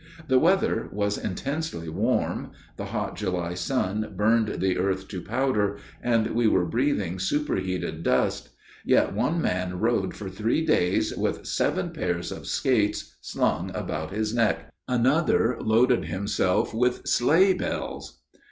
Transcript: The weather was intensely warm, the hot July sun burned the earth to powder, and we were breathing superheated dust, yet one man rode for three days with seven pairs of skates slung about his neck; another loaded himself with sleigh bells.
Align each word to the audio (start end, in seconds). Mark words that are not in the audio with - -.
The 0.29 0.39
weather 0.39 0.89
was 0.91 1.15
intensely 1.19 1.87
warm, 1.87 2.53
the 2.75 2.85
hot 2.85 3.15
July 3.15 3.53
sun 3.53 4.13
burned 4.17 4.59
the 4.59 4.79
earth 4.79 5.07
to 5.09 5.21
powder, 5.21 5.77
and 6.01 6.25
we 6.31 6.47
were 6.47 6.65
breathing 6.65 7.19
superheated 7.19 8.01
dust, 8.01 8.49
yet 8.83 9.13
one 9.13 9.39
man 9.39 9.79
rode 9.79 10.15
for 10.15 10.27
three 10.27 10.65
days 10.65 11.15
with 11.15 11.45
seven 11.45 11.91
pairs 11.91 12.31
of 12.31 12.47
skates 12.47 13.15
slung 13.21 13.69
about 13.75 14.09
his 14.09 14.33
neck; 14.33 14.71
another 14.87 15.55
loaded 15.61 16.05
himself 16.05 16.73
with 16.73 17.07
sleigh 17.07 17.53
bells. 17.53 18.23